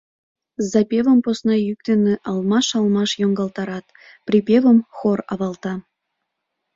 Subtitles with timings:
[0.71, 3.85] Запевым посна йӱк дене алмаш-алмаш йоҥгалтарат,
[4.27, 5.73] припевым хор авалта.